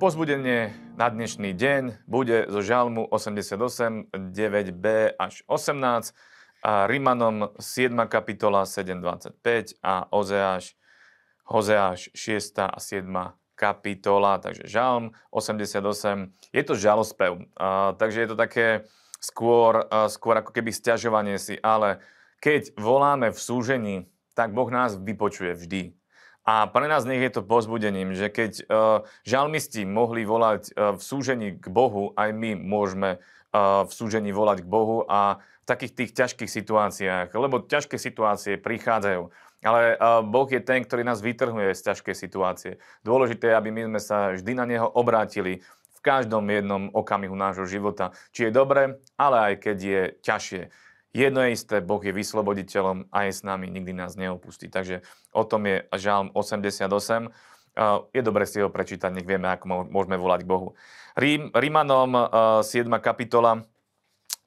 Pozbudenie 0.00 0.72
na 0.96 1.12
dnešný 1.12 1.52
deň 1.52 2.08
bude 2.08 2.48
zo 2.48 2.64
Žalmu 2.64 3.12
88, 3.12 4.08
9b 4.32 5.12
až 5.20 5.44
18 5.44 6.16
a 6.64 6.88
Rimanom 6.88 7.52
7. 7.60 8.08
kapitola 8.08 8.64
7.25 8.64 9.76
a 9.84 10.08
Ozeáš, 10.08 10.72
Hozeáš 11.44 12.08
6. 12.16 12.64
a 12.64 12.80
7. 12.80 13.12
kapitola, 13.52 14.40
takže 14.40 14.64
Žalm 14.64 15.12
88. 15.28 16.32
Je 16.48 16.62
to 16.64 16.80
žalospev, 16.80 17.44
a, 17.60 17.92
takže 17.92 18.24
je 18.24 18.28
to 18.32 18.36
také 18.40 18.88
skôr, 19.20 19.84
a, 19.84 20.08
skôr 20.08 20.40
ako 20.40 20.56
keby 20.56 20.72
stiažovanie 20.72 21.36
si, 21.36 21.60
ale 21.60 22.00
keď 22.40 22.72
voláme 22.80 23.28
v 23.28 23.36
súžení, 23.36 23.96
tak 24.32 24.56
Boh 24.56 24.72
nás 24.72 24.96
vypočuje 24.96 25.52
vždy. 25.60 25.99
A 26.50 26.66
pre 26.66 26.90
nás 26.90 27.06
nech 27.06 27.22
je 27.22 27.30
to 27.30 27.46
pozbudením, 27.46 28.10
že 28.10 28.26
keď 28.26 28.52
uh, 28.66 29.06
žalmisti 29.22 29.86
mohli 29.86 30.26
volať 30.26 30.74
uh, 30.74 30.98
v 30.98 31.02
súžení 31.02 31.54
k 31.54 31.70
Bohu, 31.70 32.10
aj 32.18 32.34
my 32.34 32.58
môžeme 32.58 33.22
uh, 33.22 33.86
v 33.86 33.92
súžení 33.94 34.34
volať 34.34 34.66
k 34.66 34.72
Bohu 34.74 35.06
a 35.06 35.38
v 35.38 35.66
takých 35.70 35.94
tých 35.94 36.10
ťažkých 36.10 36.50
situáciách, 36.50 37.30
lebo 37.38 37.62
ťažké 37.62 37.94
situácie 38.02 38.58
prichádzajú. 38.58 39.30
Ale 39.62 39.94
Boh 40.26 40.48
je 40.48 40.58
ten, 40.58 40.80
ktorý 40.80 41.04
nás 41.04 41.20
vytrhuje 41.20 41.76
z 41.76 41.92
ťažkej 41.92 42.16
situácie. 42.16 42.72
Dôležité 43.04 43.52
je, 43.52 43.58
aby 43.60 43.70
my 43.70 43.82
sme 43.92 44.00
sa 44.00 44.32
vždy 44.32 44.56
na 44.56 44.64
Neho 44.64 44.88
obrátili 44.88 45.60
v 45.94 45.98
každom 46.00 46.48
jednom 46.48 46.88
okamihu 46.96 47.36
nášho 47.36 47.68
života. 47.68 48.16
Či 48.32 48.48
je 48.48 48.56
dobre, 48.56 48.98
ale 49.20 49.36
aj 49.52 49.54
keď 49.60 49.76
je 49.78 50.02
ťažšie. 50.24 50.62
Jedno 51.10 51.42
je 51.42 51.58
isté, 51.58 51.82
Boh 51.82 51.98
je 51.98 52.14
vysloboditeľom 52.14 53.10
a 53.10 53.26
je 53.26 53.32
s 53.34 53.42
nami, 53.42 53.66
nikdy 53.66 53.90
nás 53.90 54.14
neopustí. 54.14 54.70
Takže 54.70 55.02
o 55.34 55.42
tom 55.42 55.66
je 55.66 55.82
Žalm 55.98 56.30
88. 56.30 57.34
Je 58.14 58.22
dobre 58.22 58.46
si 58.46 58.62
ho 58.62 58.70
prečítať, 58.70 59.10
nech 59.10 59.26
vieme, 59.26 59.50
ako 59.50 59.90
môžeme 59.90 60.14
volať 60.14 60.46
k 60.46 60.50
Bohu. 60.50 60.68
Rím, 61.18 61.50
Rímanom 61.50 62.30
7. 62.62 62.86
kapitola, 63.02 63.66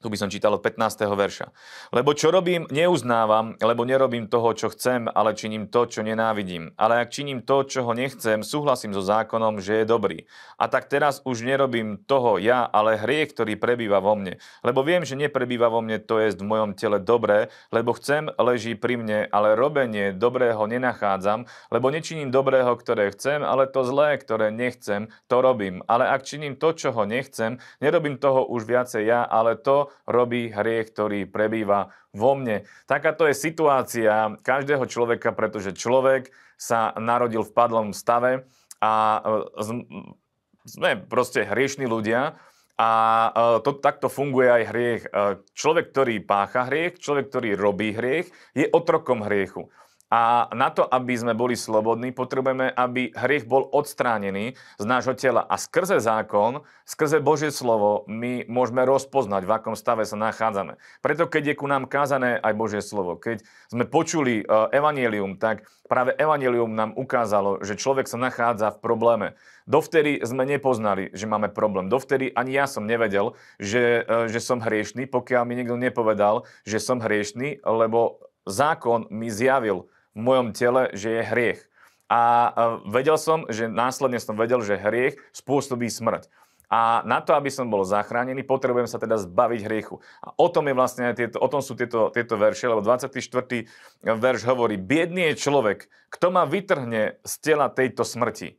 tu 0.04 0.12
by 0.12 0.20
som 0.20 0.28
čítal 0.28 0.52
od 0.52 0.60
15. 0.60 1.00
verša. 1.16 1.48
Lebo 1.88 2.12
čo 2.12 2.28
robím, 2.28 2.68
neuznávam, 2.68 3.56
lebo 3.56 3.88
nerobím 3.88 4.28
toho, 4.28 4.52
čo 4.52 4.68
chcem, 4.68 5.08
ale 5.08 5.32
činím 5.32 5.64
to, 5.72 5.88
čo 5.88 6.04
nenávidím. 6.04 6.76
Ale 6.76 7.00
ak 7.00 7.08
činím 7.08 7.40
to, 7.40 7.64
čo 7.64 7.88
nechcem, 7.96 8.44
súhlasím 8.44 8.92
so 8.92 9.00
zákonom, 9.00 9.64
že 9.64 9.80
je 9.80 9.84
dobrý. 9.88 10.28
A 10.60 10.68
tak 10.68 10.92
teraz 10.92 11.24
už 11.24 11.48
nerobím 11.48 11.96
toho 12.04 12.36
ja, 12.36 12.68
ale 12.68 13.00
hriech, 13.00 13.32
ktorý 13.32 13.56
prebýva 13.56 14.04
vo 14.04 14.12
mne. 14.12 14.36
Lebo 14.60 14.84
viem, 14.84 15.08
že 15.08 15.16
neprebýva 15.16 15.72
vo 15.72 15.80
mne, 15.80 15.96
to 16.04 16.20
je 16.20 16.36
v 16.36 16.44
mojom 16.44 16.76
tele 16.76 17.00
dobré, 17.00 17.48
lebo 17.72 17.96
chcem, 17.96 18.28
leží 18.36 18.76
pri 18.76 19.00
mne, 19.00 19.18
ale 19.32 19.56
robenie 19.56 20.12
dobrého 20.12 20.68
nenachádzam, 20.68 21.48
lebo 21.72 21.88
nečiním 21.88 22.28
dobrého, 22.28 22.76
ktoré 22.76 23.08
chcem, 23.16 23.40
ale 23.40 23.64
to 23.64 23.80
zlé, 23.88 24.20
ktoré 24.20 24.52
nechcem, 24.52 25.08
to 25.32 25.40
robím. 25.40 25.80
Ale 25.88 26.12
ak 26.12 26.28
činím 26.28 26.60
to, 26.60 26.76
čo 26.76 26.92
nechcem, 27.08 27.56
nerobím 27.80 28.20
toho 28.20 28.44
už 28.50 28.68
viacej 28.68 29.06
ja, 29.06 29.22
ale 29.24 29.54
to, 29.54 29.93
robí 30.04 30.50
hriech, 30.50 30.92
ktorý 30.92 31.26
prebýva 31.28 31.94
vo 32.14 32.38
mne. 32.38 32.66
Takáto 32.86 33.26
je 33.26 33.34
situácia 33.34 34.38
každého 34.40 34.86
človeka, 34.86 35.34
pretože 35.34 35.74
človek 35.74 36.30
sa 36.54 36.94
narodil 36.96 37.42
v 37.42 37.54
padlom 37.54 37.90
stave 37.90 38.46
a 38.78 38.92
e, 39.18 39.20
sme 40.64 40.90
proste 41.04 41.44
hriešní 41.44 41.84
ľudia 41.84 42.38
a 42.74 42.90
e, 42.90 43.28
to, 43.62 43.78
takto 43.78 44.10
funguje 44.10 44.48
aj 44.50 44.62
hriech. 44.70 45.02
E, 45.06 45.10
človek, 45.54 45.90
ktorý 45.94 46.14
pácha 46.22 46.66
hriech, 46.66 46.98
človek, 46.98 47.30
ktorý 47.30 47.50
robí 47.58 47.94
hriech, 47.94 48.30
je 48.54 48.66
otrokom 48.70 49.22
hriechu. 49.26 49.70
A 50.14 50.46
na 50.54 50.70
to, 50.70 50.86
aby 50.86 51.10
sme 51.18 51.34
boli 51.34 51.58
slobodní, 51.58 52.14
potrebujeme, 52.14 52.70
aby 52.70 53.10
hriech 53.18 53.50
bol 53.50 53.66
odstránený 53.66 54.54
z 54.78 54.84
nášho 54.86 55.18
tela. 55.18 55.42
A 55.42 55.58
skrze 55.58 55.98
zákon, 55.98 56.62
skrze 56.86 57.18
Božie 57.18 57.50
slovo, 57.50 58.06
my 58.06 58.46
môžeme 58.46 58.86
rozpoznať, 58.86 59.42
v 59.42 59.54
akom 59.58 59.74
stave 59.74 60.06
sa 60.06 60.14
nachádzame. 60.14 60.78
Preto, 61.02 61.26
keď 61.26 61.50
je 61.50 61.58
ku 61.58 61.66
nám 61.66 61.90
kázané 61.90 62.38
aj 62.38 62.54
Božie 62.54 62.78
slovo, 62.78 63.18
keď 63.18 63.42
sme 63.66 63.90
počuli 63.90 64.46
uh, 64.46 64.70
evanelium, 64.70 65.34
tak 65.34 65.66
práve 65.90 66.14
evanelium 66.14 66.70
nám 66.78 66.94
ukázalo, 66.94 67.58
že 67.66 67.74
človek 67.74 68.06
sa 68.06 68.14
nachádza 68.14 68.70
v 68.70 68.86
probléme. 68.86 69.28
Dovtedy 69.66 70.22
sme 70.22 70.46
nepoznali, 70.46 71.10
že 71.10 71.26
máme 71.26 71.50
problém. 71.50 71.90
Dovtedy 71.90 72.30
ani 72.38 72.54
ja 72.54 72.70
som 72.70 72.86
nevedel, 72.86 73.34
že, 73.58 74.06
uh, 74.06 74.30
že 74.30 74.38
som 74.38 74.62
hriešný, 74.62 75.10
pokiaľ 75.10 75.42
mi 75.42 75.58
niekto 75.58 75.74
nepovedal, 75.74 76.46
že 76.62 76.78
som 76.78 77.02
hriešný, 77.02 77.66
lebo 77.66 78.22
zákon 78.46 79.08
mi 79.10 79.32
zjavil, 79.32 79.90
v 80.14 80.20
mojom 80.22 80.54
tele, 80.54 80.90
že 80.94 81.20
je 81.20 81.22
hriech. 81.22 81.60
A 82.08 82.20
vedel 82.86 83.18
som, 83.18 83.44
že 83.50 83.66
následne 83.66 84.22
som 84.22 84.38
vedel, 84.38 84.62
že 84.62 84.78
hriech 84.78 85.18
spôsobí 85.34 85.90
smrť. 85.90 86.30
A 86.72 87.04
na 87.06 87.20
to, 87.20 87.36
aby 87.36 87.52
som 87.52 87.70
bol 87.70 87.86
zachránený, 87.86 88.42
potrebujem 88.42 88.88
sa 88.88 88.98
teda 88.98 89.20
zbaviť 89.20 89.60
hriechu. 89.68 90.00
A 90.24 90.34
o 90.34 90.48
tom, 90.48 90.66
je 90.66 90.74
vlastne 90.74 91.12
tieto, 91.14 91.38
o 91.38 91.46
tom 91.46 91.60
sú 91.62 91.76
tieto, 91.78 92.10
tieto 92.10 92.34
verše, 92.34 92.66
lebo 92.66 92.82
24. 92.82 93.14
verš 94.02 94.40
hovorí, 94.48 94.80
biedný 94.80 95.32
je 95.32 95.44
človek, 95.44 95.86
kto 96.10 96.26
ma 96.34 96.48
vytrhne 96.48 97.20
z 97.22 97.32
tela 97.38 97.70
tejto 97.70 98.02
smrti. 98.02 98.58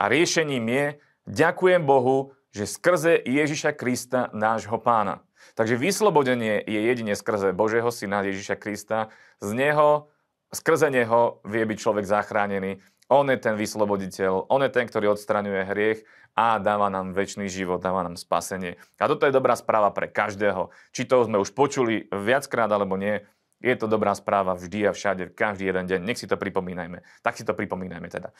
A 0.00 0.10
riešením 0.10 0.66
je, 0.66 0.84
ďakujem 1.30 1.86
Bohu, 1.86 2.34
že 2.50 2.66
skrze 2.66 3.22
Ježiša 3.22 3.76
Krista, 3.76 4.34
nášho 4.34 4.80
pána. 4.82 5.22
Takže 5.54 5.78
vyslobodenie 5.78 6.58
je 6.64 6.80
jedine 6.80 7.14
skrze 7.14 7.54
Božieho 7.54 7.92
syna 7.92 8.24
Ježiša 8.24 8.56
Krista. 8.56 9.14
Z 9.38 9.52
Neho 9.52 10.10
Skrze 10.54 10.88
neho 10.88 11.42
vie 11.44 11.66
byť 11.66 11.78
človek 11.78 12.06
zachránený. 12.06 12.78
On 13.12 13.26
je 13.28 13.36
ten 13.36 13.58
vysloboditeľ, 13.58 14.48
on 14.48 14.64
je 14.64 14.70
ten, 14.72 14.88
ktorý 14.88 15.12
odstraňuje 15.12 15.68
hriech 15.68 16.00
a 16.32 16.56
dáva 16.56 16.88
nám 16.88 17.12
väčší 17.12 17.50
život, 17.52 17.84
dáva 17.84 18.00
nám 18.00 18.16
spasenie. 18.16 18.80
A 18.96 19.04
toto 19.10 19.28
je 19.28 19.34
dobrá 19.34 19.52
správa 19.58 19.92
pre 19.92 20.08
každého. 20.08 20.72
Či 20.96 21.04
to 21.04 21.28
sme 21.28 21.36
už 21.36 21.52
počuli 21.52 22.08
viackrát 22.08 22.72
alebo 22.72 22.96
nie, 22.96 23.20
je 23.64 23.74
to 23.80 23.88
dobrá 23.88 24.12
správa 24.12 24.52
vždy 24.52 24.88
a 24.88 24.92
všade, 24.92 25.32
každý 25.32 25.72
jeden 25.72 25.88
deň. 25.88 26.00
Nech 26.04 26.20
si 26.20 26.28
to 26.28 26.36
pripomínajme. 26.36 27.00
Tak 27.24 27.40
si 27.40 27.48
to 27.48 27.56
pripomínajme 27.56 28.08
teda. 28.12 28.32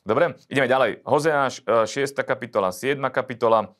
Dobre, 0.00 0.40
ideme 0.48 0.64
ďalej. 0.64 1.04
Hozeáš 1.04 1.60
6. 1.68 1.92
E, 1.92 2.24
kapitola, 2.24 2.72
7. 2.72 2.96
kapitola. 3.12 3.76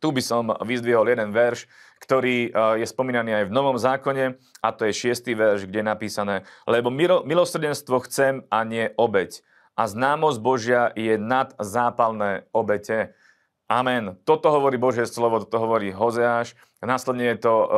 Tu 0.00 0.08
by 0.08 0.22
som 0.24 0.48
vyzdvihol 0.64 1.12
jeden 1.12 1.30
verš, 1.30 1.68
ktorý 2.00 2.48
eh, 2.48 2.82
je 2.82 2.86
spomínaný 2.88 3.36
aj 3.36 3.44
v 3.46 3.54
Novom 3.54 3.76
zákone 3.76 4.40
a 4.64 4.68
to 4.72 4.88
je 4.88 4.96
šiestý 4.96 5.36
verš, 5.36 5.68
kde 5.68 5.84
je 5.84 5.86
napísané 5.86 6.36
Lebo 6.64 6.88
milosrdenstvo 7.24 8.00
chcem 8.08 8.42
a 8.48 8.64
nie 8.64 8.88
obeď. 8.96 9.44
A 9.76 9.88
známosť 9.88 10.38
Božia 10.40 10.82
je 10.92 11.16
nad 11.16 11.56
zápalné 11.56 12.44
obete. 12.52 13.16
Amen. 13.70 14.18
Toto 14.26 14.50
hovorí 14.50 14.76
Božie 14.76 15.06
slovo, 15.06 15.40
toto 15.46 15.62
hovorí 15.62 15.94
Hozeáš. 15.94 16.58
Následne 16.80 17.36
je 17.36 17.44
to 17.44 17.54
uh, 17.60 17.68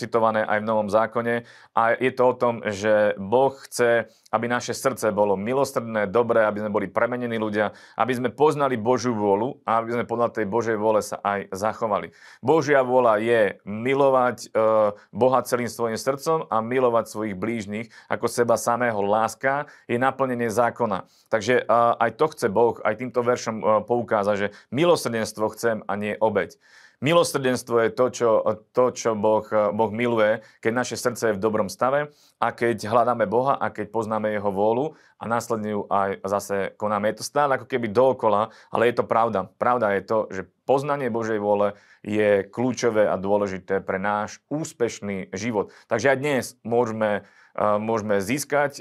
citované 0.00 0.40
aj 0.40 0.64
v 0.64 0.68
Novom 0.68 0.88
zákone 0.88 1.44
a 1.76 1.82
je 1.92 2.08
to 2.08 2.24
o 2.24 2.34
tom, 2.34 2.64
že 2.64 3.12
Boh 3.20 3.52
chce, 3.52 4.08
aby 4.32 4.48
naše 4.48 4.72
srdce 4.72 5.12
bolo 5.12 5.36
milostredné, 5.36 6.08
dobré, 6.08 6.48
aby 6.48 6.64
sme 6.64 6.72
boli 6.72 6.88
premenení 6.88 7.36
ľudia, 7.36 7.76
aby 8.00 8.16
sme 8.16 8.32
poznali 8.32 8.80
Božiu 8.80 9.12
vôľu 9.12 9.60
a 9.68 9.84
aby 9.84 9.92
sme 9.92 10.08
podľa 10.08 10.32
tej 10.32 10.48
Božej 10.48 10.80
vôle 10.80 11.04
sa 11.04 11.20
aj 11.20 11.52
zachovali. 11.52 12.16
Božia 12.40 12.80
vôľa 12.80 13.20
je 13.20 13.60
milovať 13.68 14.56
uh, 14.56 14.96
Boha 15.12 15.44
celým 15.44 15.68
svojim 15.68 16.00
srdcom 16.00 16.48
a 16.48 16.64
milovať 16.64 17.12
svojich 17.12 17.36
blížnych 17.36 17.92
ako 18.08 18.24
seba 18.24 18.56
samého. 18.56 19.04
Láska 19.04 19.68
je 19.84 20.00
naplnenie 20.00 20.48
zákona. 20.48 21.04
Takže 21.28 21.68
uh, 21.68 21.92
aj 22.00 22.16
to 22.16 22.26
chce 22.32 22.48
Boh, 22.48 22.80
aj 22.80 23.04
týmto 23.04 23.20
veršom 23.20 23.56
uh, 23.60 23.66
poukáza, 23.84 24.32
že 24.40 24.56
milosrdenstvo 24.72 25.52
chcem 25.52 25.84
a 25.84 25.92
nie 25.92 26.16
obeď. 26.16 26.56
Milosrdenstvo 27.00 27.80
je 27.80 27.90
to, 27.96 28.06
čo, 28.12 28.30
to, 28.76 28.84
čo 28.92 29.16
boh, 29.16 29.48
boh 29.72 29.88
miluje, 29.88 30.44
keď 30.60 30.72
naše 30.76 30.96
srdce 31.00 31.32
je 31.32 31.36
v 31.36 31.42
dobrom 31.42 31.72
stave 31.72 32.12
a 32.36 32.52
keď 32.52 32.84
hľadáme 32.92 33.24
Boha 33.24 33.56
a 33.56 33.72
keď 33.72 33.88
poznáme 33.88 34.28
Jeho 34.28 34.52
vôľu 34.52 35.00
a 35.16 35.24
následne 35.24 35.80
ju 35.80 35.82
aj 35.88 36.20
zase 36.28 36.56
konáme. 36.76 37.08
Je 37.08 37.24
to 37.24 37.24
stále 37.24 37.56
ako 37.56 37.64
keby 37.64 37.88
dookola, 37.88 38.52
ale 38.68 38.92
je 38.92 39.00
to 39.00 39.08
pravda. 39.08 39.48
Pravda 39.56 39.96
je 39.96 40.02
to, 40.04 40.18
že 40.28 40.42
poznanie 40.68 41.08
Božej 41.08 41.40
vôle 41.40 41.72
je 42.04 42.44
kľúčové 42.44 43.08
a 43.08 43.16
dôležité 43.16 43.80
pre 43.80 43.96
náš 43.96 44.44
úspešný 44.52 45.32
život. 45.32 45.72
Takže 45.88 46.12
aj 46.12 46.18
dnes 46.20 46.44
môžeme 46.68 47.24
môžeme 47.58 48.22
získať 48.22 48.78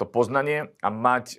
to 0.00 0.04
poznanie 0.08 0.72
a 0.80 0.88
mať 0.88 1.36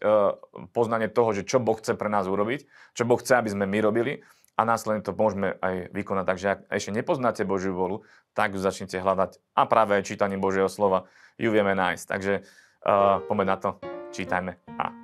poznanie 0.77 1.09
toho, 1.09 1.33
že 1.33 1.41
čo 1.41 1.57
Boh 1.57 1.73
chce 1.73 1.97
pre 1.97 2.05
nás 2.05 2.29
urobiť, 2.29 2.69
čo 2.93 3.03
Boh 3.03 3.17
chce, 3.17 3.33
aby 3.33 3.49
sme 3.49 3.65
my 3.65 3.81
robili 3.81 4.21
a 4.57 4.61
následne 4.65 5.05
to 5.05 5.13
môžeme 5.13 5.53
aj 5.61 5.93
vykonať. 5.93 6.25
Takže 6.25 6.47
ak 6.49 6.59
ešte 6.73 6.91
nepoznáte 6.91 7.45
Božiu 7.45 7.77
volu, 7.77 8.01
tak 8.33 8.57
ju 8.57 8.59
začnite 8.59 8.97
hľadať 8.97 9.37
a 9.53 9.61
práve 9.69 10.01
aj 10.01 10.09
čítaním 10.09 10.41
Božieho 10.41 10.67
slova 10.67 11.05
ju 11.37 11.53
vieme 11.53 11.77
nájsť. 11.77 12.05
Takže 12.09 12.33
uh, 12.41 13.21
poďme 13.29 13.45
na 13.45 13.57
to, 13.61 13.69
čítajme 14.09 14.57
a 14.81 14.96